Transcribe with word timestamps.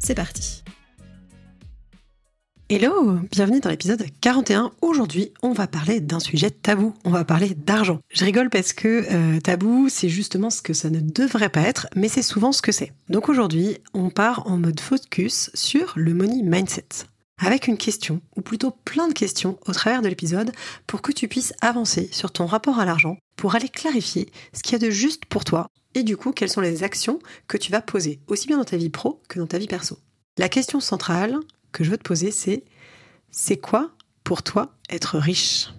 c'est 0.00 0.14
parti 0.14 0.64
Hello, 2.72 3.18
bienvenue 3.32 3.58
dans 3.58 3.68
l'épisode 3.68 4.04
41. 4.20 4.70
Aujourd'hui, 4.80 5.32
on 5.42 5.52
va 5.52 5.66
parler 5.66 5.98
d'un 5.98 6.20
sujet 6.20 6.50
tabou. 6.50 6.94
On 7.04 7.10
va 7.10 7.24
parler 7.24 7.56
d'argent. 7.56 7.98
Je 8.12 8.24
rigole 8.24 8.48
parce 8.48 8.72
que 8.72 9.06
euh, 9.10 9.40
tabou, 9.40 9.88
c'est 9.88 10.08
justement 10.08 10.50
ce 10.50 10.62
que 10.62 10.72
ça 10.72 10.88
ne 10.88 11.00
devrait 11.00 11.48
pas 11.48 11.62
être, 11.62 11.88
mais 11.96 12.06
c'est 12.06 12.22
souvent 12.22 12.52
ce 12.52 12.62
que 12.62 12.70
c'est. 12.70 12.92
Donc 13.08 13.28
aujourd'hui, 13.28 13.78
on 13.92 14.08
part 14.08 14.46
en 14.46 14.56
mode 14.56 14.78
focus 14.78 15.50
sur 15.52 15.94
le 15.96 16.14
money 16.14 16.44
mindset. 16.44 17.06
Avec 17.42 17.68
une 17.68 17.78
question, 17.78 18.20
ou 18.36 18.42
plutôt 18.42 18.70
plein 18.70 19.08
de 19.08 19.14
questions 19.14 19.58
au 19.66 19.72
travers 19.72 20.02
de 20.02 20.08
l'épisode, 20.08 20.52
pour 20.86 21.00
que 21.00 21.10
tu 21.10 21.26
puisses 21.26 21.54
avancer 21.62 22.10
sur 22.12 22.32
ton 22.32 22.44
rapport 22.44 22.78
à 22.78 22.84
l'argent, 22.84 23.16
pour 23.36 23.54
aller 23.54 23.70
clarifier 23.70 24.30
ce 24.52 24.62
qu'il 24.62 24.72
y 24.72 24.76
a 24.76 24.86
de 24.86 24.90
juste 24.90 25.24
pour 25.24 25.44
toi 25.44 25.66
et 25.94 26.02
du 26.02 26.18
coup 26.18 26.32
quelles 26.32 26.50
sont 26.50 26.60
les 26.60 26.82
actions 26.82 27.18
que 27.48 27.56
tu 27.56 27.72
vas 27.72 27.80
poser, 27.80 28.20
aussi 28.26 28.46
bien 28.46 28.58
dans 28.58 28.64
ta 28.64 28.76
vie 28.76 28.90
pro 28.90 29.22
que 29.28 29.38
dans 29.38 29.46
ta 29.46 29.56
vie 29.56 29.66
perso. 29.66 29.98
La 30.36 30.50
question 30.50 30.80
centrale 30.80 31.34
que 31.72 31.82
je 31.82 31.90
veux 31.90 31.96
te 31.96 32.02
poser, 32.02 32.30
c'est 32.30 32.62
c'est 33.30 33.56
quoi 33.56 33.90
pour 34.22 34.42
toi 34.42 34.74
être 34.90 35.18
riche? 35.18 35.70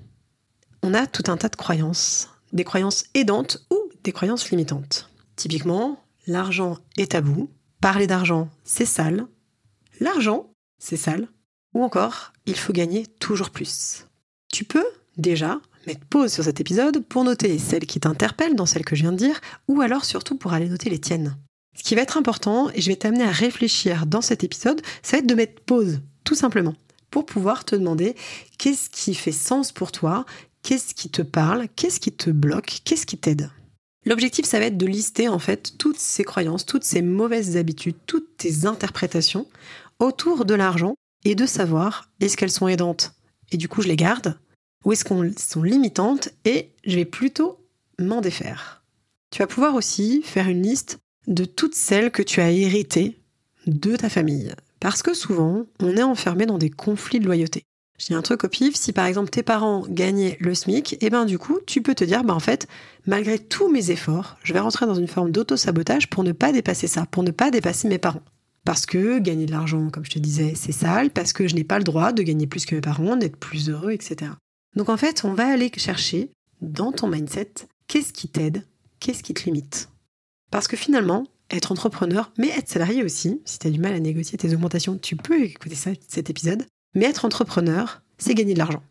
On 0.81 0.95
a 0.95 1.05
tout 1.05 1.23
un 1.27 1.37
tas 1.37 1.49
de 1.49 1.55
croyances, 1.55 2.29
des 2.53 2.63
croyances 2.63 3.05
aidantes 3.13 3.63
ou 3.69 3.77
des 4.03 4.11
croyances 4.11 4.49
limitantes. 4.49 5.09
Typiquement, 5.35 6.03
l'argent 6.25 6.79
est 6.97 7.11
tabou, 7.11 7.51
parler 7.81 8.07
d'argent, 8.07 8.49
c'est 8.63 8.85
sale, 8.85 9.27
l'argent, 9.99 10.51
c'est 10.79 10.97
sale, 10.97 11.27
ou 11.73 11.83
encore, 11.83 12.33
il 12.45 12.55
faut 12.55 12.73
gagner 12.73 13.07
toujours 13.19 13.49
plus. 13.49 14.05
Tu 14.51 14.65
peux 14.65 14.85
déjà 15.17 15.59
mettre 15.87 16.05
pause 16.05 16.31
sur 16.31 16.43
cet 16.43 16.59
épisode 16.59 17.03
pour 17.05 17.23
noter 17.23 17.57
celles 17.57 17.85
qui 17.85 17.99
t'interpellent 17.99 18.55
dans 18.55 18.65
celles 18.65 18.85
que 18.85 18.95
je 18.95 19.01
viens 19.01 19.11
de 19.11 19.17
dire, 19.17 19.41
ou 19.67 19.81
alors 19.81 20.05
surtout 20.05 20.35
pour 20.35 20.53
aller 20.53 20.69
noter 20.69 20.89
les 20.89 20.99
tiennes. 20.99 21.37
Ce 21.75 21.83
qui 21.83 21.95
va 21.95 22.01
être 22.01 22.17
important, 22.17 22.69
et 22.73 22.81
je 22.81 22.89
vais 22.89 22.97
t'amener 22.97 23.23
à 23.23 23.31
réfléchir 23.31 24.05
dans 24.05 24.21
cet 24.21 24.43
épisode, 24.43 24.81
ça 25.01 25.17
va 25.17 25.19
être 25.19 25.27
de 25.27 25.35
mettre 25.35 25.61
pause, 25.61 26.01
tout 26.23 26.35
simplement, 26.35 26.75
pour 27.09 27.25
pouvoir 27.25 27.65
te 27.65 27.75
demander 27.75 28.15
qu'est-ce 28.57 28.89
qui 28.89 29.15
fait 29.15 29.31
sens 29.31 29.71
pour 29.71 29.91
toi, 29.91 30.25
qu'est-ce 30.63 30.93
qui 30.93 31.09
te 31.09 31.21
parle, 31.21 31.67
qu'est-ce 31.75 31.99
qui 31.99 32.11
te 32.11 32.29
bloque, 32.29 32.81
qu'est-ce 32.83 33.05
qui 33.05 33.17
t'aide. 33.17 33.49
L'objectif, 34.05 34.45
ça 34.45 34.59
va 34.59 34.65
être 34.65 34.77
de 34.77 34.87
lister 34.87 35.27
en 35.27 35.39
fait 35.39 35.77
toutes 35.77 35.99
ces 35.99 36.23
croyances, 36.23 36.65
toutes 36.65 36.83
ces 36.83 37.01
mauvaises 37.01 37.55
habitudes, 37.55 37.97
toutes 38.07 38.37
tes 38.37 38.65
interprétations 38.65 39.47
autour 39.99 40.45
de 40.45 40.55
l'argent 40.55 40.95
et 41.25 41.35
de 41.35 41.45
savoir 41.45 42.09
est-ce 42.19 42.37
qu'elles 42.37 42.51
sont 42.51 42.67
aidantes 42.67 43.13
et 43.51 43.57
du 43.57 43.67
coup 43.67 43.81
je 43.81 43.87
les 43.87 43.95
garde 43.95 44.39
ou 44.85 44.91
est-ce 44.91 45.05
qu'elles 45.05 45.37
sont 45.37 45.63
limitantes 45.63 46.29
et 46.45 46.71
je 46.85 46.95
vais 46.95 47.05
plutôt 47.05 47.59
m'en 47.99 48.21
défaire. 48.21 48.83
Tu 49.31 49.39
vas 49.39 49.47
pouvoir 49.47 49.75
aussi 49.75 50.21
faire 50.23 50.49
une 50.49 50.63
liste 50.63 50.99
de 51.27 51.45
toutes 51.45 51.75
celles 51.75 52.11
que 52.11 52.23
tu 52.23 52.41
as 52.41 52.51
héritées 52.51 53.19
de 53.67 53.95
ta 53.95 54.09
famille. 54.09 54.53
Parce 54.79 55.03
que 55.03 55.13
souvent, 55.13 55.65
on 55.79 55.95
est 55.95 56.03
enfermé 56.03 56.45
dans 56.45 56.57
des 56.57 56.71
conflits 56.71 57.19
de 57.19 57.25
loyauté. 57.25 57.63
Je 57.99 58.07
dis 58.07 58.13
un 58.15 58.23
truc 58.23 58.43
au 58.43 58.47
pif, 58.47 58.75
si 58.75 58.93
par 58.93 59.05
exemple 59.05 59.29
tes 59.29 59.43
parents 59.43 59.85
gagnaient 59.87 60.35
le 60.39 60.55
SMIC, 60.55 60.93
et 60.93 60.97
eh 61.01 61.09
ben 61.11 61.25
du 61.25 61.37
coup, 61.37 61.59
tu 61.67 61.83
peux 61.83 61.93
te 61.93 62.03
dire, 62.03 62.23
bah 62.23 62.33
en 62.33 62.39
fait, 62.39 62.67
malgré 63.05 63.37
tous 63.37 63.71
mes 63.71 63.91
efforts, 63.91 64.37
je 64.43 64.53
vais 64.53 64.59
rentrer 64.59 64.87
dans 64.87 64.95
une 64.95 65.07
forme 65.07 65.31
d'auto-sabotage 65.31 66.09
pour 66.09 66.23
ne 66.23 66.31
pas 66.31 66.51
dépasser 66.51 66.87
ça, 66.87 67.05
pour 67.05 67.21
ne 67.21 67.29
pas 67.29 67.51
dépasser 67.51 67.87
mes 67.87 67.99
parents. 67.99 68.23
Parce 68.65 68.85
que 68.85 69.19
gagner 69.19 69.45
de 69.45 69.51
l'argent, 69.51 69.89
comme 69.89 70.05
je 70.05 70.11
te 70.11 70.19
disais, 70.19 70.53
c'est 70.55 70.71
sale, 70.71 71.09
parce 71.09 71.33
que 71.33 71.47
je 71.47 71.55
n'ai 71.55 71.63
pas 71.63 71.79
le 71.79 71.83
droit 71.83 72.11
de 72.11 72.21
gagner 72.21 72.47
plus 72.47 72.65
que 72.65 72.75
mes 72.75 72.81
parents, 72.81 73.15
d'être 73.15 73.37
plus 73.37 73.69
heureux, 73.69 73.91
etc. 73.91 74.31
Donc 74.75 74.89
en 74.89 74.97
fait, 74.97 75.23
on 75.25 75.33
va 75.33 75.47
aller 75.47 75.71
chercher 75.77 76.31
dans 76.61 76.91
ton 76.91 77.07
mindset 77.07 77.53
qu'est-ce 77.87 78.13
qui 78.13 78.27
t'aide, 78.27 78.65
qu'est-ce 78.99 79.23
qui 79.23 79.33
te 79.33 79.43
limite? 79.43 79.89
Parce 80.51 80.67
que 80.67 80.77
finalement, 80.77 81.25
être 81.49 81.71
entrepreneur, 81.71 82.31
mais 82.37 82.49
être 82.49 82.69
salarié 82.69 83.03
aussi, 83.03 83.41
si 83.45 83.59
tu 83.59 83.67
as 83.67 83.71
du 83.71 83.79
mal 83.79 83.93
à 83.93 83.99
négocier 83.99 84.37
tes 84.37 84.53
augmentations, 84.53 84.97
tu 84.97 85.15
peux 85.15 85.43
écouter 85.43 85.75
ça, 85.75 85.91
cet 86.07 86.29
épisode. 86.29 86.65
Mais 86.93 87.05
être 87.05 87.25
entrepreneur, 87.25 88.01
c'est 88.17 88.35
gagner 88.35 88.53
de 88.53 88.59
l'argent. 88.59 88.83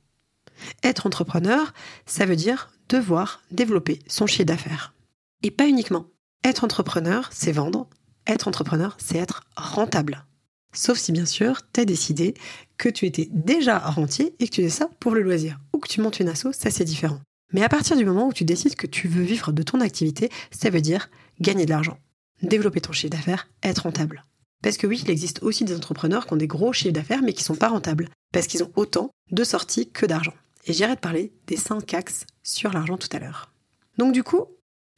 Être 0.82 1.06
entrepreneur, 1.06 1.72
ça 2.06 2.26
veut 2.26 2.36
dire 2.36 2.70
devoir 2.88 3.42
développer 3.50 4.00
son 4.06 4.26
chiffre 4.26 4.44
d'affaires. 4.44 4.94
Et 5.42 5.50
pas 5.50 5.68
uniquement. 5.68 6.06
Être 6.44 6.64
entrepreneur, 6.64 7.28
c'est 7.32 7.52
vendre. 7.52 7.88
Être 8.30 8.46
entrepreneur, 8.46 8.96
c'est 9.00 9.18
être 9.18 9.42
rentable. 9.56 10.24
Sauf 10.72 10.96
si 10.98 11.10
bien 11.10 11.26
sûr, 11.26 11.62
tu 11.72 11.80
as 11.80 11.84
décidé 11.84 12.34
que 12.78 12.88
tu 12.88 13.04
étais 13.06 13.28
déjà 13.32 13.76
rentier 13.80 14.36
et 14.38 14.46
que 14.46 14.54
tu 14.54 14.62
fais 14.62 14.68
ça 14.68 14.88
pour 15.00 15.16
le 15.16 15.22
loisir. 15.22 15.58
Ou 15.72 15.78
que 15.78 15.88
tu 15.88 16.00
montes 16.00 16.20
une 16.20 16.28
asso, 16.28 16.52
ça 16.52 16.70
c'est 16.70 16.84
différent. 16.84 17.20
Mais 17.52 17.64
à 17.64 17.68
partir 17.68 17.96
du 17.96 18.04
moment 18.04 18.28
où 18.28 18.32
tu 18.32 18.44
décides 18.44 18.76
que 18.76 18.86
tu 18.86 19.08
veux 19.08 19.24
vivre 19.24 19.50
de 19.50 19.64
ton 19.64 19.80
activité, 19.80 20.30
ça 20.52 20.70
veut 20.70 20.80
dire 20.80 21.10
gagner 21.40 21.64
de 21.64 21.70
l'argent, 21.70 21.98
développer 22.40 22.80
ton 22.80 22.92
chiffre 22.92 23.10
d'affaires, 23.10 23.48
être 23.64 23.80
rentable. 23.80 24.24
Parce 24.62 24.76
que 24.76 24.86
oui, 24.86 25.00
il 25.02 25.10
existe 25.10 25.42
aussi 25.42 25.64
des 25.64 25.74
entrepreneurs 25.74 26.28
qui 26.28 26.32
ont 26.32 26.36
des 26.36 26.46
gros 26.46 26.72
chiffres 26.72 26.94
d'affaires 26.94 27.22
mais 27.24 27.32
qui 27.32 27.42
sont 27.42 27.56
pas 27.56 27.70
rentables, 27.70 28.10
parce 28.32 28.46
qu'ils 28.46 28.62
ont 28.62 28.70
autant 28.76 29.10
de 29.32 29.42
sorties 29.42 29.90
que 29.90 30.06
d'argent. 30.06 30.34
Et 30.66 30.72
j'irai 30.72 30.94
te 30.94 31.00
parler 31.00 31.32
des 31.48 31.56
5 31.56 31.94
axes 31.94 32.26
sur 32.44 32.72
l'argent 32.72 32.96
tout 32.96 33.08
à 33.10 33.18
l'heure. 33.18 33.50
Donc 33.98 34.12
du 34.12 34.22
coup, 34.22 34.44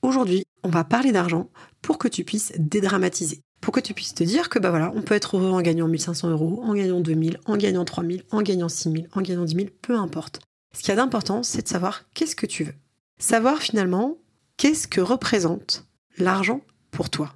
aujourd'hui, 0.02 0.44
on 0.62 0.68
va 0.68 0.84
parler 0.84 1.12
d'argent 1.12 1.48
pour 1.80 1.98
que 1.98 2.08
tu 2.08 2.24
puisses 2.24 2.52
dédramatiser 2.58 3.40
pour 3.62 3.72
que 3.72 3.80
tu 3.80 3.94
puisses 3.94 4.12
te 4.12 4.24
dire 4.24 4.50
que 4.50 4.58
bah 4.58 4.70
voilà, 4.70 4.92
on 4.94 5.02
peut 5.02 5.14
être 5.14 5.38
heureux 5.38 5.52
en 5.52 5.62
gagnant 5.62 5.86
1500 5.86 6.30
euros, 6.30 6.60
en 6.64 6.74
gagnant 6.74 7.00
2000, 7.00 7.38
en 7.46 7.56
gagnant 7.56 7.84
3000, 7.84 8.24
en 8.30 8.42
gagnant 8.42 8.68
6000, 8.68 9.08
en 9.12 9.22
gagnant 9.22 9.44
10 9.44 9.54
000, 9.54 9.68
peu 9.80 9.96
importe. 9.96 10.40
Ce 10.74 10.80
qu'il 10.80 10.88
y 10.88 10.92
a 10.92 10.96
d'important, 10.96 11.42
c'est 11.42 11.62
de 11.62 11.68
savoir 11.68 12.02
qu'est-ce 12.12 12.36
que 12.36 12.44
tu 12.44 12.64
veux. 12.64 12.74
Savoir 13.20 13.58
finalement 13.58 14.18
qu'est-ce 14.56 14.88
que 14.88 15.00
représente 15.00 15.86
l'argent 16.18 16.60
pour 16.90 17.08
toi. 17.08 17.34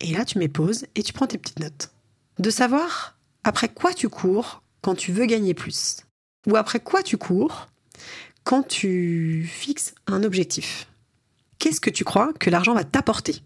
Et 0.00 0.12
là, 0.12 0.24
tu 0.24 0.38
mets 0.38 0.48
pause 0.48 0.86
et 0.94 1.02
tu 1.02 1.12
prends 1.12 1.26
tes 1.26 1.38
petites 1.38 1.60
notes. 1.60 1.90
De 2.38 2.50
savoir 2.50 3.18
après 3.44 3.68
quoi 3.68 3.92
tu 3.92 4.08
cours 4.08 4.62
quand 4.80 4.94
tu 4.94 5.12
veux 5.12 5.26
gagner 5.26 5.52
plus. 5.52 5.98
Ou 6.46 6.56
après 6.56 6.80
quoi 6.80 7.02
tu 7.02 7.18
cours 7.18 7.68
quand 8.42 8.62
tu 8.62 9.46
fixes 9.46 9.94
un 10.06 10.22
objectif. 10.22 10.87
Qu'est-ce 11.58 11.80
que 11.80 11.90
tu 11.90 12.04
crois 12.04 12.32
que 12.34 12.50
l'argent 12.50 12.74
va 12.74 12.84
t'apporter? 12.84 13.42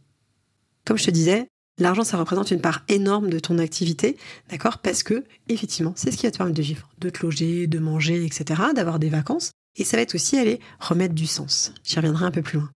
Comme 0.84 0.98
je 0.98 1.04
te 1.04 1.10
disais, 1.10 1.48
L'argent, 1.78 2.04
ça 2.04 2.18
représente 2.18 2.50
une 2.50 2.60
part 2.60 2.84
énorme 2.88 3.30
de 3.30 3.38
ton 3.38 3.58
activité, 3.58 4.16
d'accord? 4.50 4.78
Parce 4.78 5.02
que, 5.02 5.24
effectivement, 5.48 5.94
c'est 5.96 6.10
ce 6.10 6.18
qui 6.18 6.26
va 6.26 6.30
te 6.30 6.36
permettre 6.36 6.58
de 6.58 6.62
vivre, 6.62 6.88
de 6.98 7.08
te 7.08 7.24
loger, 7.24 7.66
de 7.66 7.78
manger, 7.78 8.24
etc., 8.24 8.60
d'avoir 8.74 8.98
des 8.98 9.08
vacances. 9.08 9.52
Et 9.76 9.84
ça 9.84 9.96
va 9.96 10.02
être 10.02 10.14
aussi 10.14 10.36
aller 10.36 10.60
remettre 10.80 11.14
du 11.14 11.26
sens. 11.26 11.72
J'y 11.82 11.96
reviendrai 11.96 12.26
un 12.26 12.30
peu 12.30 12.42
plus 12.42 12.58
loin. 12.58 12.70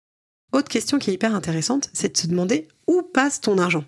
Autre 0.52 0.68
question 0.68 0.98
qui 0.98 1.10
est 1.10 1.14
hyper 1.14 1.34
intéressante, 1.34 1.88
c'est 1.94 2.12
de 2.12 2.18
se 2.18 2.26
demander 2.26 2.68
où 2.86 3.02
passe 3.02 3.40
ton 3.40 3.56
argent? 3.56 3.84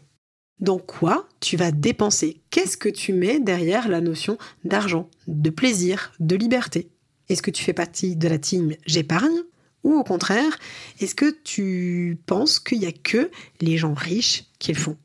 Dans 0.58 0.78
quoi 0.78 1.28
tu 1.40 1.58
vas 1.58 1.70
dépenser? 1.70 2.42
Qu'est-ce 2.48 2.78
que 2.78 2.88
tu 2.88 3.12
mets 3.12 3.40
derrière 3.40 3.88
la 3.88 4.00
notion 4.00 4.38
d'argent, 4.64 5.10
de 5.26 5.50
plaisir, 5.50 6.12
de 6.18 6.36
liberté? 6.36 6.90
Est-ce 7.28 7.42
que 7.42 7.50
tu 7.50 7.62
fais 7.62 7.74
partie 7.74 8.16
de 8.16 8.28
la 8.28 8.38
team 8.38 8.74
j'épargne? 8.86 9.42
Ou 9.84 9.94
au 9.94 10.02
contraire, 10.02 10.58
est-ce 10.98 11.14
que 11.14 11.30
tu 11.44 12.18
penses 12.26 12.58
qu'il 12.58 12.80
n'y 12.80 12.86
a 12.86 12.92
que 12.92 13.30
les 13.60 13.76
gens 13.78 13.94
riches 13.94 14.44
qui 14.58 14.72
le 14.72 14.78
font? 14.78 14.96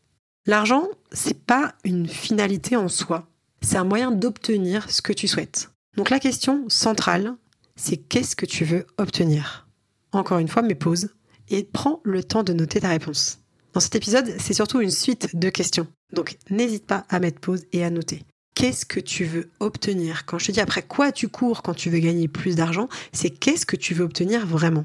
L'argent, 0.46 0.88
c'est 1.12 1.46
pas 1.46 1.76
une 1.84 2.08
finalité 2.08 2.76
en 2.76 2.88
soi. 2.88 3.28
C'est 3.62 3.78
un 3.78 3.84
moyen 3.84 4.12
d'obtenir 4.12 4.90
ce 4.90 5.02
que 5.02 5.14
tu 5.14 5.28
souhaites. 5.28 5.70
Donc 5.96 6.10
la 6.10 6.20
question 6.20 6.68
centrale, 6.70 7.36
c'est 7.76 7.98
qu'est-ce 7.98 8.36
que 8.36 8.46
tu 8.46 8.64
veux 8.64 8.88
obtenir? 8.98 9.68
Encore 10.12 10.40
une 10.40 10.48
fois, 10.48 10.62
mais 10.62 10.76
pause 10.76 11.10
et 11.50 11.64
prends 11.64 12.00
le 12.04 12.24
temps 12.24 12.44
de 12.44 12.54
noter 12.54 12.80
ta 12.80 12.90
réponse. 12.90 13.40
Dans 13.74 13.80
cet 13.80 13.96
épisode, 13.96 14.34
c'est 14.40 14.54
surtout 14.54 14.82
une 14.82 14.92
suite 14.92 15.36
de 15.36 15.50
questions. 15.50 15.88
Donc 16.14 16.38
n'hésite 16.50 16.86
pas 16.86 17.06
à 17.10 17.20
mettre 17.20 17.40
pause 17.40 17.66
et 17.72 17.84
à 17.84 17.90
noter 17.90 18.24
qu'est-ce 18.60 18.86
que 18.86 19.00
tu 19.00 19.24
veux 19.24 19.50
obtenir? 19.62 20.26
Quand 20.26 20.38
je 20.38 20.48
te 20.48 20.52
dis 20.52 20.60
après 20.60 20.84
quoi 20.84 21.14
tu 21.14 21.30
cours 21.30 21.64
quand 21.64 21.74
tu 21.74 21.90
veux 21.90 22.00
gagner 22.00 22.28
plus 22.28 22.58
d'argent, 22.58 22.90
c'est 23.14 23.30
qu'est-ce 23.30 23.66
que 23.66 23.78
tu 23.78 23.94
veux 23.94 24.04
obtenir 24.04 24.46
vraiment? 24.46 24.84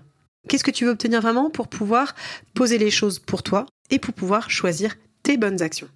Qu'est-ce 0.49 0.63
que 0.63 0.71
tu 0.71 0.85
veux 0.85 0.93
obtenir 0.93 1.21
vraiment 1.21 1.51
pour 1.51 1.67
pouvoir 1.67 2.15
poser 2.55 2.79
les 2.79 2.93
choses 2.93 3.19
pour 3.19 3.43
toi 3.43 3.67
et 3.91 3.99
pour 3.99 4.15
pouvoir 4.15 4.49
choisir 4.49 4.95
tes 5.25 5.37
bonnes 5.37 5.61
actions? 5.61 5.89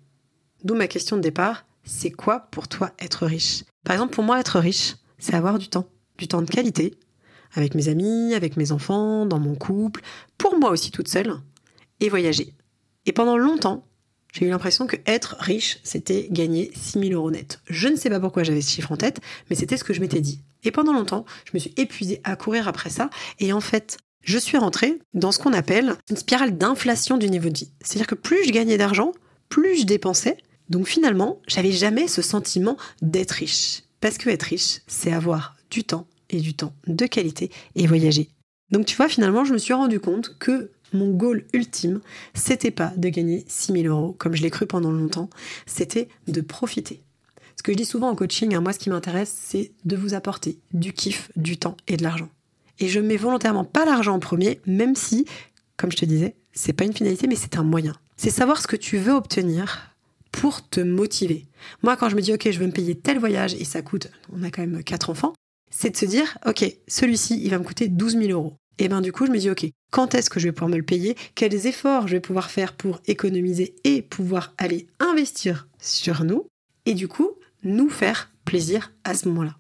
D'où 0.64 0.74
ma 0.74 0.88
question 0.88 1.16
de 1.16 1.22
départ, 1.22 1.66
c'est 1.84 2.10
quoi 2.10 2.48
pour 2.50 2.66
toi 2.66 2.90
être 2.98 3.26
riche? 3.26 3.62
Par 3.84 3.94
exemple, 3.94 4.12
pour 4.12 4.24
moi, 4.24 4.40
être 4.40 4.58
riche, 4.58 4.96
c'est 5.20 5.34
avoir 5.34 5.60
du 5.60 5.68
temps, 5.68 5.86
du 6.18 6.26
temps 6.26 6.42
de 6.42 6.50
qualité, 6.50 6.96
avec 7.54 7.76
mes 7.76 7.88
amis, 7.88 8.34
avec 8.34 8.56
mes 8.56 8.72
enfants, 8.72 9.24
dans 9.24 9.38
mon 9.38 9.54
couple, 9.54 10.00
pour 10.36 10.58
moi 10.58 10.70
aussi 10.70 10.90
toute 10.90 11.06
seule, 11.06 11.36
et 12.00 12.08
voyager. 12.08 12.54
Et 13.06 13.12
pendant 13.12 13.38
longtemps, 13.38 13.86
J'ai 14.32 14.46
eu 14.46 14.50
l'impression 14.50 14.86
que 14.86 14.96
être 15.06 15.36
riche, 15.40 15.80
c'était 15.82 16.28
gagner 16.30 16.70
6000 16.74 17.14
euros 17.14 17.30
net. 17.30 17.60
Je 17.68 17.88
ne 17.88 17.96
sais 17.96 18.10
pas 18.10 18.20
pourquoi 18.20 18.42
j'avais 18.42 18.60
ce 18.60 18.70
chiffre 18.70 18.92
en 18.92 18.96
tête, 18.96 19.20
mais 19.48 19.56
c'était 19.56 19.76
ce 19.76 19.84
que 19.84 19.94
je 19.94 20.00
m'étais 20.00 20.20
dit. 20.20 20.42
Et 20.64 20.70
pendant 20.70 20.92
longtemps, 20.92 21.24
je 21.44 21.52
me 21.54 21.58
suis 21.58 21.72
épuisée 21.76 22.20
à 22.24 22.36
courir 22.36 22.68
après 22.68 22.90
ça. 22.90 23.10
Et 23.38 23.52
en 23.52 23.60
fait, 23.60 23.98
je 24.22 24.38
suis 24.38 24.58
rentrée 24.58 24.98
dans 25.14 25.32
ce 25.32 25.38
qu'on 25.38 25.52
appelle 25.52 25.94
une 26.10 26.16
spirale 26.16 26.58
d'inflation 26.58 27.16
du 27.16 27.30
niveau 27.30 27.48
de 27.48 27.58
vie. 27.58 27.70
C'est-à-dire 27.80 28.06
que 28.06 28.14
plus 28.14 28.44
je 28.44 28.52
gagnais 28.52 28.76
d'argent, 28.76 29.12
plus 29.48 29.78
je 29.80 29.84
dépensais. 29.84 30.36
Donc 30.68 30.86
finalement, 30.86 31.40
j'avais 31.46 31.72
jamais 31.72 32.08
ce 32.08 32.22
sentiment 32.22 32.76
d'être 33.00 33.32
riche. 33.32 33.82
Parce 34.00 34.18
que 34.18 34.28
être 34.28 34.42
riche, 34.42 34.80
c'est 34.86 35.12
avoir 35.12 35.56
du 35.70 35.84
temps 35.84 36.06
et 36.30 36.40
du 36.40 36.54
temps 36.54 36.74
de 36.86 37.06
qualité 37.06 37.50
et 37.74 37.86
voyager. 37.86 38.28
Donc 38.70 38.86
tu 38.86 38.96
vois, 38.96 39.08
finalement, 39.08 39.44
je 39.44 39.52
me 39.52 39.58
suis 39.58 39.74
rendu 39.74 40.00
compte 40.00 40.36
que 40.38 40.70
mon 40.92 41.10
goal 41.10 41.44
ultime, 41.52 42.00
c'était 42.34 42.70
pas 42.70 42.92
de 42.96 43.08
gagner 43.08 43.44
6000 43.48 43.86
euros, 43.88 44.14
comme 44.18 44.34
je 44.34 44.42
l'ai 44.42 44.50
cru 44.50 44.66
pendant 44.66 44.90
longtemps, 44.90 45.28
c'était 45.66 46.08
de 46.26 46.40
profiter. 46.40 47.02
Ce 47.56 47.62
que 47.62 47.72
je 47.72 47.76
dis 47.76 47.84
souvent 47.84 48.08
en 48.08 48.14
coaching, 48.14 48.54
hein, 48.54 48.60
moi 48.60 48.72
ce 48.72 48.78
qui 48.78 48.88
m'intéresse, 48.88 49.34
c'est 49.34 49.72
de 49.84 49.96
vous 49.96 50.14
apporter 50.14 50.58
du 50.72 50.92
kiff, 50.92 51.30
du 51.36 51.56
temps 51.56 51.76
et 51.88 51.96
de 51.96 52.02
l'argent. 52.02 52.28
Et 52.78 52.88
je 52.88 53.00
mets 53.00 53.16
volontairement 53.16 53.64
pas 53.64 53.84
l'argent 53.84 54.14
en 54.14 54.20
premier, 54.20 54.60
même 54.66 54.94
si, 54.94 55.26
comme 55.76 55.90
je 55.90 55.96
te 55.96 56.04
disais, 56.04 56.36
c'est 56.52 56.72
pas 56.72 56.84
une 56.84 56.92
finalité, 56.92 57.26
mais 57.26 57.34
c'est 57.34 57.58
un 57.58 57.64
moyen. 57.64 57.94
C'est 58.16 58.30
savoir 58.30 58.60
ce 58.60 58.68
que 58.68 58.76
tu 58.76 58.98
veux 58.98 59.12
obtenir 59.12 59.94
pour 60.30 60.68
te 60.68 60.80
motiver. 60.80 61.46
Moi, 61.82 61.96
quand 61.96 62.08
je 62.08 62.16
me 62.16 62.20
dis, 62.20 62.32
OK, 62.32 62.48
je 62.48 62.58
veux 62.58 62.66
me 62.66 62.72
payer 62.72 62.94
tel 62.94 63.18
voyage 63.18 63.54
et 63.54 63.64
ça 63.64 63.82
coûte, 63.82 64.08
on 64.32 64.44
a 64.44 64.50
quand 64.50 64.62
même 64.62 64.84
quatre 64.84 65.10
enfants, 65.10 65.32
c'est 65.70 65.90
de 65.90 65.96
se 65.96 66.06
dire, 66.06 66.38
OK, 66.46 66.64
celui-ci, 66.86 67.40
il 67.42 67.50
va 67.50 67.58
me 67.58 67.64
coûter 67.64 67.88
12 67.88 68.18
000 68.18 68.30
euros. 68.30 68.54
Et 68.78 68.88
ben 68.88 69.00
du 69.00 69.12
coup, 69.12 69.26
je 69.26 69.32
me 69.32 69.38
dis, 69.38 69.50
OK, 69.50 69.66
quand 69.90 70.14
est-ce 70.14 70.30
que 70.30 70.38
je 70.38 70.46
vais 70.46 70.52
pouvoir 70.52 70.70
me 70.70 70.76
le 70.76 70.84
payer? 70.84 71.16
Quels 71.34 71.66
efforts 71.66 72.06
je 72.06 72.12
vais 72.12 72.20
pouvoir 72.20 72.50
faire 72.50 72.74
pour 72.74 73.00
économiser 73.06 73.74
et 73.84 74.02
pouvoir 74.02 74.54
aller 74.56 74.86
investir 75.00 75.68
sur 75.80 76.24
nous? 76.24 76.46
Et 76.86 76.94
du 76.94 77.08
coup, 77.08 77.30
nous 77.64 77.90
faire 77.90 78.30
plaisir 78.44 78.92
à 79.04 79.14
ce 79.14 79.28
moment-là. 79.28 79.56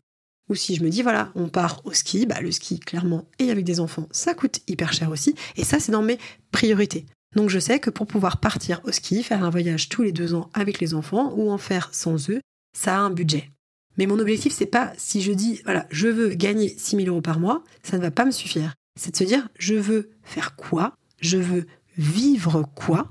Ou 0.48 0.54
si 0.54 0.76
je 0.76 0.82
me 0.82 0.88
dis, 0.88 1.02
voilà, 1.02 1.30
on 1.34 1.48
part 1.48 1.82
au 1.84 1.92
ski, 1.92 2.26
bah, 2.26 2.40
le 2.40 2.52
ski, 2.52 2.80
clairement, 2.80 3.26
et 3.38 3.50
avec 3.50 3.64
des 3.64 3.80
enfants, 3.80 4.08
ça 4.12 4.34
coûte 4.34 4.60
hyper 4.66 4.92
cher 4.92 5.10
aussi. 5.10 5.34
Et 5.56 5.64
ça, 5.64 5.78
c'est 5.78 5.92
dans 5.92 6.02
mes 6.02 6.18
priorités. 6.52 7.04
Donc 7.36 7.50
je 7.50 7.58
sais 7.58 7.78
que 7.78 7.90
pour 7.90 8.06
pouvoir 8.06 8.40
partir 8.40 8.80
au 8.84 8.92
ski, 8.92 9.22
faire 9.22 9.44
un 9.44 9.50
voyage 9.50 9.90
tous 9.90 10.02
les 10.02 10.12
deux 10.12 10.34
ans 10.34 10.48
avec 10.54 10.80
les 10.80 10.94
enfants, 10.94 11.34
ou 11.36 11.50
en 11.50 11.58
faire 11.58 11.90
sans 11.92 12.30
eux, 12.30 12.40
ça 12.74 12.96
a 12.96 13.00
un 13.00 13.10
budget. 13.10 13.50
Mais 13.98 14.06
mon 14.06 14.18
objectif, 14.18 14.52
c'est 14.52 14.66
pas 14.66 14.92
si 14.96 15.20
je 15.20 15.32
dis, 15.32 15.60
voilà, 15.64 15.86
je 15.90 16.08
veux 16.08 16.28
gagner 16.30 16.74
6 16.78 16.96
000 16.96 17.08
euros 17.08 17.20
par 17.20 17.40
mois, 17.40 17.62
ça 17.82 17.98
ne 17.98 18.02
va 18.02 18.10
pas 18.10 18.24
me 18.24 18.30
suffire. 18.30 18.74
C'est 18.98 19.10
de 19.10 19.16
se 19.16 19.24
dire, 19.24 19.48
je 19.58 19.74
veux 19.74 20.10
faire 20.22 20.56
quoi? 20.56 20.94
Je 21.20 21.36
veux 21.36 21.66
vivre 21.96 22.64
quoi? 22.74 23.08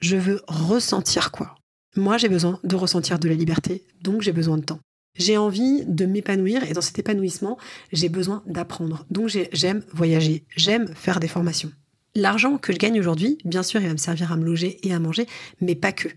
Je 0.00 0.16
veux 0.16 0.40
ressentir 0.46 1.32
quoi? 1.32 1.56
Moi, 1.96 2.18
j'ai 2.18 2.28
besoin 2.28 2.60
de 2.62 2.76
ressentir 2.76 3.18
de 3.18 3.28
la 3.28 3.34
liberté, 3.34 3.84
donc 4.02 4.22
j'ai 4.22 4.32
besoin 4.32 4.58
de 4.58 4.64
temps. 4.64 4.80
J'ai 5.18 5.38
envie 5.38 5.84
de 5.86 6.04
m'épanouir 6.04 6.62
et 6.64 6.72
dans 6.72 6.82
cet 6.82 6.98
épanouissement, 6.98 7.58
j'ai 7.92 8.08
besoin 8.08 8.42
d'apprendre. 8.46 9.06
Donc 9.10 9.30
j'aime 9.52 9.82
voyager, 9.92 10.44
j'aime 10.54 10.88
faire 10.94 11.20
des 11.20 11.28
formations. 11.28 11.72
L'argent 12.14 12.58
que 12.58 12.72
je 12.72 12.78
gagne 12.78 13.00
aujourd'hui, 13.00 13.38
bien 13.44 13.62
sûr, 13.62 13.80
il 13.80 13.86
va 13.86 13.92
me 13.92 13.98
servir 13.98 14.30
à 14.30 14.36
me 14.36 14.44
loger 14.44 14.78
et 14.86 14.92
à 14.92 14.98
manger, 14.98 15.26
mais 15.60 15.74
pas 15.74 15.92
que. 15.92 16.08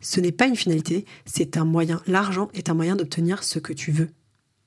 Ce 0.00 0.20
n'est 0.20 0.32
pas 0.32 0.46
une 0.46 0.56
finalité, 0.56 1.04
c'est 1.26 1.56
un 1.56 1.64
moyen. 1.64 2.02
L'argent 2.06 2.48
est 2.54 2.70
un 2.70 2.74
moyen 2.74 2.96
d'obtenir 2.96 3.42
ce 3.42 3.58
que 3.58 3.72
tu 3.72 3.90
veux. 3.90 4.10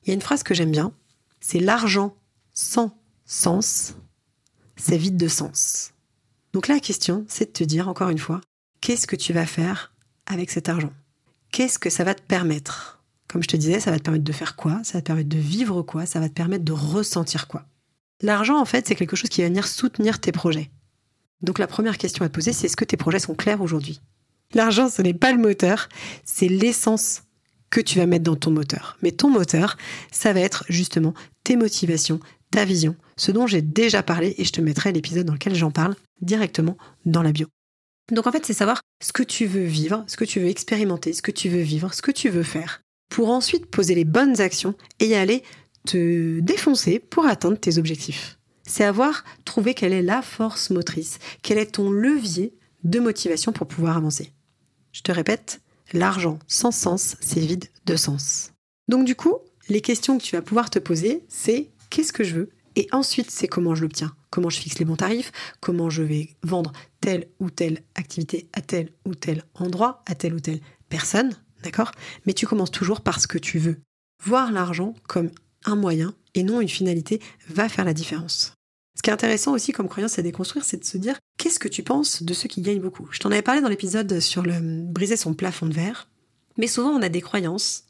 Il 0.03 0.09
y 0.09 0.11
a 0.11 0.13
une 0.13 0.21
phrase 0.21 0.43
que 0.43 0.53
j'aime 0.53 0.71
bien, 0.71 0.93
c'est 1.39 1.59
l'argent 1.59 2.15
sans 2.53 2.97
sens, 3.25 3.95
c'est 4.75 4.97
vide 4.97 5.17
de 5.17 5.27
sens. 5.27 5.93
Donc 6.53 6.67
la 6.67 6.79
question, 6.79 7.25
c'est 7.27 7.45
de 7.45 7.51
te 7.51 7.63
dire 7.63 7.87
encore 7.87 8.09
une 8.09 8.17
fois, 8.17 8.41
qu'est-ce 8.81 9.07
que 9.07 9.15
tu 9.15 9.31
vas 9.31 9.45
faire 9.45 9.93
avec 10.25 10.51
cet 10.51 10.69
argent? 10.69 10.91
Qu'est-ce 11.51 11.79
que 11.79 11.89
ça 11.89 12.03
va 12.03 12.13
te 12.13 12.21
permettre? 12.21 13.01
Comme 13.27 13.43
je 13.43 13.47
te 13.47 13.57
disais, 13.57 13.79
ça 13.79 13.91
va 13.91 13.97
te 13.97 14.03
permettre 14.03 14.25
de 14.25 14.31
faire 14.33 14.55
quoi? 14.55 14.81
Ça 14.83 14.93
va 14.97 15.01
te 15.01 15.07
permettre 15.07 15.29
de 15.29 15.37
vivre 15.37 15.81
quoi? 15.83 16.05
Ça 16.05 16.19
va 16.19 16.27
te 16.27 16.33
permettre 16.33 16.65
de 16.65 16.73
ressentir 16.73 17.47
quoi? 17.47 17.65
L'argent, 18.21 18.59
en 18.59 18.65
fait, 18.65 18.87
c'est 18.87 18.95
quelque 18.95 19.15
chose 19.15 19.29
qui 19.29 19.41
va 19.41 19.47
venir 19.47 19.67
soutenir 19.67 20.19
tes 20.19 20.31
projets. 20.31 20.69
Donc 21.41 21.57
la 21.57 21.67
première 21.67 21.97
question 21.97 22.25
à 22.25 22.29
te 22.29 22.33
poser, 22.33 22.53
c'est 22.53 22.67
est-ce 22.67 22.75
que 22.75 22.85
tes 22.85 22.97
projets 22.97 23.19
sont 23.19 23.33
clairs 23.33 23.61
aujourd'hui? 23.61 24.01
L'argent, 24.53 24.89
ce 24.89 25.01
n'est 25.01 25.13
pas 25.13 25.31
le 25.31 25.39
moteur, 25.39 25.89
c'est 26.25 26.47
l'essence 26.47 27.23
que 27.69 27.81
tu 27.81 27.99
vas 27.99 28.05
mettre 28.05 28.25
dans 28.25 28.35
ton 28.35 28.51
moteur. 28.51 28.97
Mais 29.01 29.11
ton 29.11 29.29
moteur, 29.29 29.77
ça 30.11 30.33
va 30.33 30.41
être 30.41 30.65
justement 30.69 31.13
tes 31.43 31.55
motivations, 31.55 32.19
ta 32.51 32.65
vision, 32.65 32.95
ce 33.15 33.31
dont 33.31 33.47
j'ai 33.47 33.61
déjà 33.61 34.03
parlé 34.03 34.35
et 34.37 34.43
je 34.43 34.51
te 34.51 34.61
mettrai 34.61 34.91
l'épisode 34.91 35.25
dans 35.25 35.33
lequel 35.33 35.55
j'en 35.55 35.71
parle 35.71 35.95
directement 36.21 36.77
dans 37.05 37.23
la 37.23 37.31
bio. 37.31 37.47
Donc 38.11 38.27
en 38.27 38.31
fait, 38.31 38.45
c'est 38.45 38.53
savoir 38.53 38.81
ce 39.01 39.13
que 39.13 39.23
tu 39.23 39.45
veux 39.45 39.63
vivre, 39.63 40.03
ce 40.07 40.17
que 40.17 40.25
tu 40.25 40.41
veux 40.41 40.47
expérimenter, 40.47 41.13
ce 41.13 41.21
que 41.21 41.31
tu 41.31 41.47
veux 41.47 41.61
vivre, 41.61 41.93
ce 41.93 42.01
que 42.01 42.11
tu 42.11 42.29
veux 42.29 42.43
faire 42.43 42.81
pour 43.09 43.29
ensuite 43.29 43.65
poser 43.65 43.95
les 43.95 44.05
bonnes 44.05 44.41
actions 44.41 44.75
et 44.99 45.15
aller 45.15 45.43
te 45.85 46.39
défoncer 46.39 46.99
pour 46.99 47.25
atteindre 47.25 47.57
tes 47.57 47.77
objectifs. 47.77 48.37
C'est 48.63 48.83
avoir 48.83 49.23
trouvé 49.45 49.73
quelle 49.73 49.93
est 49.93 50.01
la 50.01 50.21
force 50.21 50.69
motrice, 50.69 51.19
quel 51.41 51.57
est 51.57 51.73
ton 51.73 51.89
levier 51.89 52.53
de 52.83 52.99
motivation 52.99 53.51
pour 53.51 53.67
pouvoir 53.67 53.97
avancer. 53.97 54.31
Je 54.91 55.01
te 55.01 55.11
répète, 55.11 55.61
l'argent 55.93 56.39
sans 56.47 56.71
sens, 56.71 57.15
c'est 57.21 57.39
vide 57.39 57.65
de 57.85 57.95
sens. 57.95 58.51
Donc 58.87 59.05
du 59.05 59.15
coup, 59.15 59.35
les 59.69 59.81
questions 59.81 60.17
que 60.17 60.23
tu 60.23 60.35
vas 60.35 60.41
pouvoir 60.41 60.69
te 60.69 60.79
poser, 60.79 61.23
c'est 61.29 61.69
qu'est-ce 61.89 62.13
que 62.13 62.23
je 62.23 62.35
veux? 62.35 62.49
Et 62.75 62.87
ensuite 62.91 63.31
c'est 63.31 63.47
comment 63.47 63.75
je 63.75 63.81
l'obtiens, 63.81 64.15
comment 64.29 64.49
je 64.49 64.59
fixe 64.59 64.79
les 64.79 64.85
bons 64.85 64.95
tarifs, 64.95 65.31
comment 65.59 65.89
je 65.89 66.03
vais 66.03 66.29
vendre 66.43 66.71
telle 67.01 67.27
ou 67.39 67.49
telle 67.49 67.81
activité 67.95 68.47
à 68.53 68.61
tel 68.61 68.91
ou 69.05 69.15
tel 69.15 69.43
endroit, 69.55 70.03
à 70.05 70.15
telle 70.15 70.33
ou 70.33 70.39
telle 70.39 70.61
personne, 70.89 71.35
D'accord? 71.63 71.91
Mais 72.25 72.33
tu 72.33 72.47
commences 72.47 72.71
toujours 72.71 73.01
par 73.01 73.19
ce 73.19 73.27
que 73.27 73.37
tu 73.37 73.59
veux. 73.59 73.77
Voir 74.23 74.51
l'argent 74.51 74.93
comme 75.07 75.31
un 75.65 75.75
moyen 75.75 76.13
et 76.33 76.43
non 76.43 76.61
une 76.61 76.69
finalité 76.69 77.21
va 77.49 77.69
faire 77.69 77.85
la 77.85 77.93
différence. 77.93 78.53
Ce 78.95 79.01
qui 79.01 79.09
est 79.09 79.13
intéressant 79.13 79.53
aussi 79.53 79.71
comme 79.71 79.87
croyance 79.87 80.19
à 80.19 80.21
déconstruire, 80.21 80.65
c'est 80.65 80.77
de 80.77 80.85
se 80.85 80.97
dire 80.97 81.17
qu'est-ce 81.37 81.59
que 81.59 81.67
tu 81.67 81.83
penses 81.83 82.23
de 82.23 82.33
ceux 82.33 82.47
qui 82.47 82.61
gagnent 82.61 82.81
beaucoup? 82.81 83.07
Je 83.11 83.19
t'en 83.19 83.31
avais 83.31 83.41
parlé 83.41 83.61
dans 83.61 83.69
l'épisode 83.69 84.19
sur 84.19 84.43
le 84.43 84.59
briser 84.59 85.15
son 85.17 85.33
plafond 85.33 85.65
de 85.65 85.73
verre, 85.73 86.09
mais 86.57 86.67
souvent 86.67 86.89
on 86.89 87.01
a 87.01 87.09
des 87.09 87.21
croyances 87.21 87.85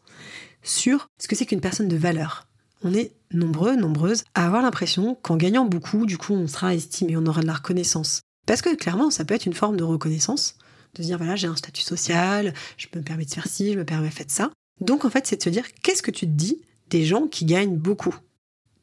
sur 0.63 1.07
ce 1.19 1.27
que 1.27 1.36
c'est 1.36 1.45
qu'une 1.45 1.62
personne 1.62 1.88
de 1.88 1.98
valeur. 1.98 2.48
On 2.83 2.94
est 2.94 3.13
nombreux, 3.31 3.75
nombreuses 3.75 4.24
à 4.33 4.45
avoir 4.45 4.62
l'impression 4.62 5.15
qu'en 5.15 5.38
gagnant 5.38 5.65
beaucoup, 5.65 6.06
du 6.06 6.18
coup, 6.18 6.33
on 6.33 6.48
sera 6.48 6.74
estimé, 6.74 7.15
on 7.18 7.25
aura 7.25 7.42
de 7.42 7.48
la 7.48 7.53
reconnaissance. 7.53 8.21
Parce 8.48 8.62
que 8.62 8.75
clairement, 8.75 9.12
ça 9.12 9.25
peut 9.25 9.36
être 9.36 9.45
une 9.45 9.53
forme 9.53 9.77
de 9.77 9.83
reconnaissance, 9.83 10.56
de 10.95 11.03
se 11.03 11.07
dire 11.07 11.18
voilà, 11.18 11.36
j'ai 11.36 11.48
un 11.48 11.56
statut 11.56 11.83
social, 11.83 12.53
je 12.77 12.88
me 12.96 13.01
permets 13.01 13.25
de 13.25 13.31
faire 13.31 13.48
ci, 13.48 13.74
je 13.74 13.77
me 13.77 13.86
permets 13.86 14.10
de 14.10 14.13
faire 14.13 14.25
ça. 14.29 14.51
Donc 14.79 15.05
en 15.05 15.10
fait, 15.10 15.27
c'est 15.27 15.38
de 15.38 15.43
se 15.43 15.50
dire 15.50 15.65
qu'est-ce 15.84 16.01
que 16.01 16.12
tu 16.12 16.25
te 16.25 16.31
dis 16.31 16.62
des 16.89 17.05
gens 17.05 17.27
qui 17.27 17.46
gagnent 17.46 17.77
beaucoup? 17.77 18.15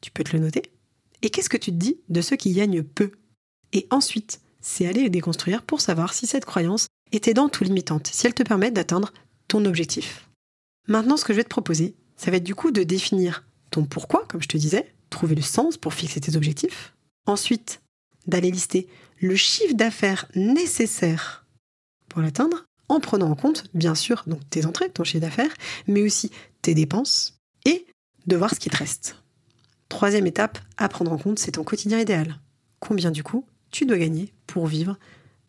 Tu 0.01 0.11
peux 0.11 0.23
te 0.23 0.35
le 0.35 0.41
noter? 0.41 0.63
Et 1.21 1.29
qu'est-ce 1.29 1.49
que 1.49 1.57
tu 1.57 1.71
te 1.71 1.77
dis 1.77 1.99
de 2.09 2.21
ceux 2.21 2.35
qui 2.35 2.53
gagnent 2.53 2.83
peu? 2.83 3.11
Et 3.73 3.87
ensuite, 3.91 4.41
c'est 4.61 4.87
aller 4.87 5.03
les 5.03 5.09
déconstruire 5.09 5.63
pour 5.63 5.81
savoir 5.81 6.13
si 6.13 6.27
cette 6.27 6.45
croyance 6.45 6.87
est 7.11 7.27
aidante 7.27 7.59
ou 7.59 7.63
limitante, 7.63 8.07
si 8.07 8.25
elle 8.25 8.33
te 8.33 8.43
permet 8.43 8.71
d'atteindre 8.71 9.13
ton 9.47 9.65
objectif. 9.65 10.29
Maintenant, 10.87 11.17
ce 11.17 11.25
que 11.25 11.33
je 11.33 11.37
vais 11.37 11.43
te 11.43 11.49
proposer, 11.49 11.95
ça 12.17 12.31
va 12.31 12.37
être 12.37 12.43
du 12.43 12.55
coup 12.55 12.71
de 12.71 12.83
définir 12.83 13.45
ton 13.71 13.85
pourquoi, 13.85 14.25
comme 14.27 14.41
je 14.41 14.47
te 14.47 14.57
disais, 14.57 14.93
trouver 15.09 15.35
le 15.35 15.41
sens 15.41 15.77
pour 15.77 15.93
fixer 15.93 16.19
tes 16.19 16.35
objectifs. 16.35 16.93
Ensuite, 17.25 17.81
d'aller 18.27 18.51
lister 18.51 18.87
le 19.21 19.35
chiffre 19.35 19.73
d'affaires 19.73 20.27
nécessaire 20.35 21.45
pour 22.07 22.21
l'atteindre, 22.21 22.65
en 22.87 22.99
prenant 22.99 23.29
en 23.29 23.35
compte, 23.35 23.65
bien 23.73 23.93
sûr, 23.95 24.23
donc 24.25 24.41
tes 24.49 24.65
entrées, 24.65 24.89
ton 24.89 25.03
chiffre 25.03 25.21
d'affaires, 25.21 25.53
mais 25.87 26.01
aussi 26.01 26.31
tes 26.61 26.73
dépenses 26.73 27.39
et 27.65 27.85
de 28.25 28.35
voir 28.35 28.53
ce 28.53 28.59
qui 28.59 28.69
te 28.69 28.77
reste. 28.77 29.15
Troisième 29.89 30.27
étape 30.27 30.59
à 30.77 30.87
prendre 30.87 31.11
en 31.11 31.17
compte, 31.17 31.39
c'est 31.39 31.53
ton 31.53 31.63
quotidien 31.63 31.99
idéal. 31.99 32.39
Combien 32.79 33.11
du 33.11 33.23
coup 33.23 33.45
tu 33.71 33.85
dois 33.85 33.97
gagner 33.97 34.33
pour 34.47 34.67
vivre 34.67 34.97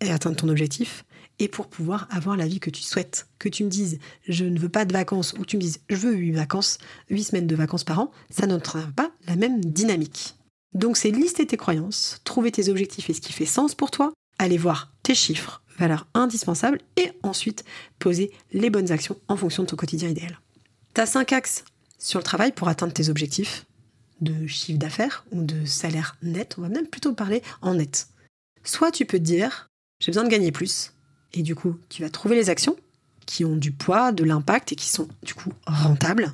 et 0.01 0.11
atteindre 0.11 0.37
ton 0.37 0.49
objectif 0.49 1.05
et 1.39 1.49
pour 1.49 1.69
pouvoir 1.69 2.09
avoir 2.11 2.37
la 2.37 2.47
vie 2.47 2.59
que 2.59 2.71
tu 2.71 2.83
souhaites? 2.83 3.29
Que 3.39 3.49
tu 3.49 3.65
me 3.65 3.69
dises 3.69 3.99
je 4.27 4.45
ne 4.45 4.59
veux 4.59 4.69
pas 4.69 4.87
de 4.87 4.93
vacances 4.93 5.35
ou 5.39 5.45
tu 5.45 5.57
me 5.57 5.63
dises 5.63 5.81
je 5.89 5.97
veux 5.97 6.15
8 6.15 6.33
vacances, 6.33 6.79
8 7.11 7.25
semaines 7.25 7.47
de 7.47 7.55
vacances 7.55 7.85
par 7.85 8.01
an, 8.01 8.11
ça 8.31 8.47
n'entraîne 8.47 8.93
pas 8.93 9.13
la 9.27 9.37
même 9.37 9.65
dynamique. 9.65 10.37
Donc 10.73 10.97
c'est 10.97 11.11
lister 11.11 11.47
tes 11.47 11.57
croyances, 11.57 12.21
trouver 12.25 12.51
tes 12.51 12.69
objectifs 12.71 13.11
et 13.11 13.15
ce 13.15 13.21
qui 13.21 13.33
fait 13.33 13.47
sens 13.47 13.75
pour 13.75 13.91
toi, 13.91 14.13
aller 14.39 14.59
voir 14.59 14.93
tes 15.03 15.15
chiffres, 15.15 15.63
valeur 15.79 16.07
indispensable, 16.15 16.81
et 16.97 17.13
ensuite 17.23 17.65
poser 17.99 18.33
les 18.53 18.71
bonnes 18.71 18.91
actions 18.91 19.17
en 19.29 19.37
fonction 19.37 19.65
de 19.65 19.69
ton 19.69 19.77
quotidien 19.77 20.09
idéal. 20.09 20.41
Tu 20.95 21.01
as 21.01 21.07
cinq 21.07 21.33
axes 21.33 21.65
sur 21.99 22.19
le 22.19 22.25
travail 22.25 22.53
pour 22.53 22.69
atteindre 22.69 22.93
tes 22.93 23.09
objectifs 23.09 23.67
de 24.21 24.47
chiffre 24.47 24.79
d'affaires 24.79 25.25
ou 25.33 25.43
de 25.43 25.65
salaire 25.65 26.17
net, 26.23 26.57
on 26.59 26.63
va 26.63 26.69
même 26.69 26.87
plutôt 26.87 27.15
parler 27.15 27.43
en 27.63 27.75
net. 27.75 28.09
Soit 28.65 28.91
tu 28.91 29.07
peux 29.07 29.19
te 29.19 29.25
dire, 29.25 29.69
j'ai 30.01 30.13
besoin 30.13 30.25
de 30.25 30.29
gagner 30.29 30.53
plus, 30.53 30.93
et 31.33 31.43
du 31.43 31.55
coup, 31.55 31.79
tu 31.89 32.03
vas 32.03 32.11
trouver 32.11 32.37
les 32.37 32.51
actions 32.51 32.77
qui 33.27 33.45
ont 33.45 33.57
du 33.57 33.73
poids, 33.73 34.13
de 34.13 34.25
l'impact 34.25 34.73
et 34.73 34.77
qui 34.77 34.89
sont 34.89 35.09
du 35.23 35.35
coup 35.35 35.53
rentables, 35.67 36.33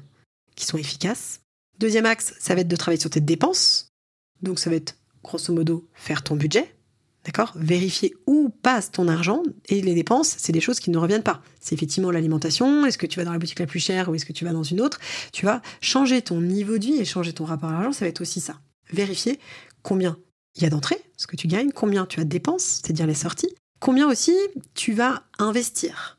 qui 0.55 0.65
sont 0.65 0.79
efficaces. 0.79 1.41
Deuxième 1.79 2.07
axe, 2.07 2.35
ça 2.39 2.55
va 2.55 2.63
être 2.63 2.69
de 2.69 2.77
travailler 2.77 3.01
sur 3.01 3.11
tes 3.11 3.21
dépenses. 3.21 3.89
Donc 4.43 4.59
ça 4.59 4.71
va 4.71 4.77
être 4.77 4.97
grosso 5.23 5.53
modo 5.53 5.87
faire 5.95 6.23
ton 6.23 6.37
budget, 6.37 6.76
D'accord? 7.27 7.53
Vérifier 7.57 8.15
où 8.29 8.51
passe 8.63 8.93
ton 8.93 9.09
argent 9.09 9.43
et 9.69 9.83
les 9.83 9.95
dépenses, 9.95 10.37
c'est 10.39 10.53
des 10.53 10.61
choses 10.61 10.79
qui 10.79 10.91
ne 10.91 10.99
reviennent 10.99 11.25
pas. 11.25 11.43
C'est 11.61 11.75
effectivement 11.75 12.13
l'alimentation, 12.13 12.87
est-ce 12.87 12.99
que 12.99 13.07
tu 13.07 13.19
vas 13.19 13.25
dans 13.25 13.33
la 13.33 13.39
boutique 13.39 13.59
la 13.59 13.67
plus 13.67 13.81
chère 13.81 14.09
ou 14.09 14.15
est-ce 14.15 14.25
que 14.25 14.33
tu 14.33 14.45
vas 14.45 14.53
dans 14.53 14.63
une 14.63 14.81
autre? 14.81 15.01
Tu 15.33 15.45
vas 15.45 15.61
changer 15.81 16.23
ton 16.23 16.41
niveau 16.41 16.79
de 16.79 16.85
vie 16.85 16.99
et 16.99 17.05
changer 17.05 17.33
ton 17.33 17.45
rapport 17.45 17.71
à 17.71 17.73
l'argent, 17.73 17.93
ça 17.93 18.05
va 18.05 18.09
être 18.09 18.21
aussi 18.21 18.39
ça. 18.39 18.61
Vérifier 18.93 19.41
combien 19.83 20.17
il 20.55 20.63
y 20.63 20.67
a 20.67 20.71
d'entrées, 20.71 21.03
ce 21.17 21.27
que 21.27 21.35
tu 21.35 21.49
gagnes, 21.49 21.73
combien 21.73 22.07
tu 22.07 22.21
as 22.21 22.25
de 22.25 22.29
dépenses, 22.29 22.81
c'est-à-dire 22.81 23.09
les 23.09 23.15
sorties, 23.15 23.51
combien 23.81 24.09
aussi 24.09 24.37
tu 24.75 24.93
vas 24.93 25.25
investir. 25.41 26.19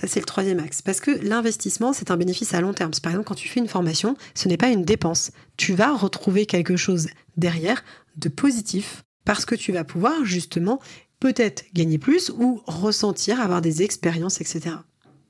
Ça, 0.00 0.06
c'est 0.06 0.20
le 0.20 0.26
troisième 0.26 0.58
axe. 0.58 0.82
Parce 0.82 1.00
que 1.00 1.10
l'investissement, 1.10 1.92
c'est 1.92 2.10
un 2.10 2.16
bénéfice 2.16 2.54
à 2.54 2.60
long 2.60 2.74
terme. 2.74 2.90
Par 3.02 3.12
exemple, 3.12 3.28
quand 3.28 3.34
tu 3.34 3.48
fais 3.48 3.60
une 3.60 3.68
formation, 3.68 4.16
ce 4.34 4.48
n'est 4.48 4.58
pas 4.58 4.68
une 4.68 4.84
dépense. 4.84 5.30
Tu 5.56 5.74
vas 5.74 5.94
retrouver 5.94 6.44
quelque 6.44 6.76
chose 6.76 7.08
derrière 7.36 7.82
de 8.16 8.28
positif 8.28 9.04
parce 9.26 9.44
que 9.44 9.54
tu 9.54 9.72
vas 9.72 9.84
pouvoir 9.84 10.24
justement 10.24 10.80
peut-être 11.20 11.64
gagner 11.74 11.98
plus 11.98 12.30
ou 12.30 12.62
ressentir, 12.66 13.40
avoir 13.40 13.60
des 13.60 13.82
expériences, 13.82 14.40
etc. 14.40 14.76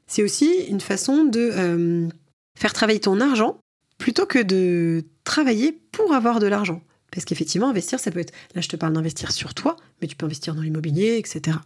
C'est 0.07 0.23
aussi 0.23 0.49
une 0.69 0.81
façon 0.81 1.25
de 1.25 1.51
euh, 1.53 2.09
faire 2.57 2.73
travailler 2.73 3.01
ton 3.01 3.21
argent 3.21 3.59
plutôt 3.99 4.27
que 4.27 4.41
de 4.41 5.05
travailler 5.25 5.73
pour 5.91 6.13
avoir 6.13 6.39
de 6.39 6.47
l'argent. 6.47 6.83
Parce 7.11 7.25
qu'effectivement, 7.25 7.71
investir, 7.71 7.99
ça 7.99 8.11
peut 8.11 8.21
être, 8.21 8.35
là 8.55 8.61
je 8.61 8.69
te 8.69 8.77
parle 8.77 8.93
d'investir 8.93 9.33
sur 9.33 9.55
toi, 9.55 9.77
mais 10.01 10.07
tu 10.07 10.15
peux 10.15 10.27
investir 10.27 10.55
dans 10.55 10.63
l'immobilier, 10.63 11.17
etc. 11.17 11.57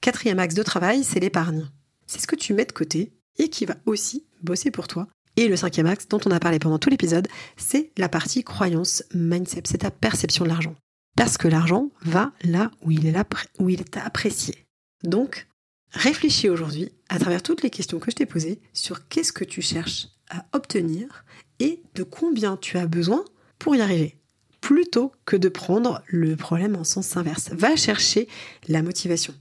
Quatrième 0.00 0.40
axe 0.40 0.54
de 0.54 0.62
travail, 0.62 1.04
c'est 1.04 1.20
l'épargne. 1.20 1.68
C'est 2.06 2.20
ce 2.20 2.26
que 2.26 2.36
tu 2.36 2.52
mets 2.52 2.64
de 2.64 2.72
côté 2.72 3.12
et 3.38 3.48
qui 3.48 3.66
va 3.66 3.76
aussi 3.86 4.24
bosser 4.42 4.72
pour 4.72 4.88
toi. 4.88 5.06
Et 5.36 5.46
le 5.46 5.56
cinquième 5.56 5.86
axe 5.86 6.08
dont 6.08 6.20
on 6.26 6.32
a 6.32 6.40
parlé 6.40 6.58
pendant 6.58 6.80
tout 6.80 6.90
l'épisode, 6.90 7.28
c'est 7.56 7.92
la 7.96 8.08
partie 8.08 8.42
croyance, 8.42 9.04
mindset, 9.14 9.62
c'est 9.66 9.78
ta 9.78 9.92
perception 9.92 10.44
de 10.44 10.48
l'argent. 10.48 10.74
Parce 11.20 11.36
que 11.36 11.48
l'argent 11.48 11.90
va 12.00 12.32
là 12.44 12.70
où 12.80 12.90
il 12.90 13.04
est, 13.04 13.10
là, 13.10 13.26
où 13.58 13.68
il 13.68 13.78
est 13.78 13.98
apprécié. 13.98 14.64
Donc, 15.02 15.48
réfléchis 15.92 16.48
aujourd'hui, 16.48 16.92
à 17.10 17.18
travers 17.18 17.42
toutes 17.42 17.62
les 17.62 17.68
questions 17.68 17.98
que 17.98 18.10
je 18.10 18.16
t'ai 18.16 18.24
posées, 18.24 18.58
sur 18.72 19.06
qu'est-ce 19.06 19.34
que 19.34 19.44
tu 19.44 19.60
cherches 19.60 20.08
à 20.30 20.46
obtenir 20.54 21.26
et 21.58 21.82
de 21.94 22.04
combien 22.04 22.56
tu 22.56 22.78
as 22.78 22.86
besoin 22.86 23.22
pour 23.58 23.76
y 23.76 23.82
arriver. 23.82 24.16
Plutôt 24.62 25.12
que 25.26 25.36
de 25.36 25.50
prendre 25.50 26.02
le 26.06 26.36
problème 26.36 26.74
en 26.74 26.84
sens 26.84 27.14
inverse. 27.18 27.50
Va 27.50 27.76
chercher 27.76 28.26
la 28.66 28.80
motivation. 28.80 29.34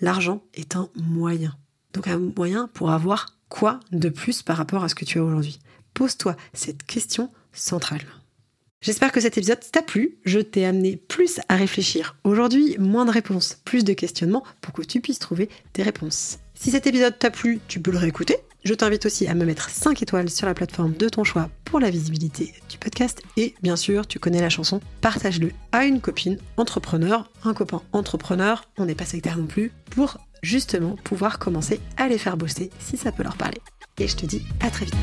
L'argent 0.00 0.42
est 0.54 0.74
un 0.74 0.90
moyen. 0.96 1.56
Donc 1.92 2.08
un 2.08 2.18
moyen 2.18 2.66
pour 2.74 2.90
avoir 2.90 3.38
quoi 3.48 3.78
de 3.92 4.08
plus 4.08 4.42
par 4.42 4.56
rapport 4.56 4.82
à 4.82 4.88
ce 4.88 4.96
que 4.96 5.04
tu 5.04 5.20
as 5.20 5.24
aujourd'hui 5.24 5.60
Pose-toi 5.94 6.36
cette 6.52 6.82
question 6.82 7.30
centrale. 7.52 8.02
J'espère 8.82 9.12
que 9.12 9.20
cet 9.20 9.38
épisode 9.38 9.60
t'a 9.70 9.80
plu. 9.80 10.16
Je 10.24 10.40
t'ai 10.40 10.66
amené 10.66 10.96
plus 10.96 11.38
à 11.48 11.54
réfléchir. 11.54 12.16
Aujourd'hui, 12.24 12.74
moins 12.80 13.04
de 13.04 13.12
réponses, 13.12 13.60
plus 13.64 13.84
de 13.84 13.92
questionnements 13.92 14.42
pour 14.60 14.72
que 14.74 14.82
tu 14.82 15.00
puisses 15.00 15.20
trouver 15.20 15.48
tes 15.72 15.84
réponses. 15.84 16.40
Si 16.54 16.72
cet 16.72 16.88
épisode 16.88 17.16
t'a 17.16 17.30
plu, 17.30 17.60
tu 17.68 17.78
peux 17.78 17.92
le 17.92 17.98
réécouter. 17.98 18.38
Je 18.64 18.74
t'invite 18.74 19.06
aussi 19.06 19.28
à 19.28 19.34
me 19.34 19.44
mettre 19.44 19.70
5 19.70 20.02
étoiles 20.02 20.30
sur 20.30 20.46
la 20.46 20.54
plateforme 20.54 20.94
de 20.94 21.08
ton 21.08 21.22
choix 21.22 21.48
pour 21.64 21.78
la 21.78 21.90
visibilité 21.90 22.52
du 22.68 22.76
podcast. 22.76 23.22
Et 23.36 23.54
bien 23.62 23.76
sûr, 23.76 24.04
tu 24.08 24.18
connais 24.18 24.40
la 24.40 24.50
chanson, 24.50 24.80
partage-le 25.00 25.52
à 25.70 25.84
une 25.84 26.00
copine 26.00 26.38
entrepreneur, 26.56 27.30
un 27.44 27.54
copain 27.54 27.82
entrepreneur, 27.92 28.64
on 28.78 28.86
n'est 28.86 28.96
pas 28.96 29.04
sectaire 29.04 29.38
non 29.38 29.46
plus, 29.46 29.70
pour 29.92 30.18
justement 30.42 30.96
pouvoir 31.04 31.38
commencer 31.38 31.78
à 31.98 32.08
les 32.08 32.18
faire 32.18 32.36
bosser 32.36 32.70
si 32.80 32.96
ça 32.96 33.12
peut 33.12 33.22
leur 33.22 33.36
parler. 33.36 33.58
Et 34.00 34.08
je 34.08 34.16
te 34.16 34.26
dis 34.26 34.42
à 34.60 34.70
très 34.70 34.86
vite. 34.86 34.96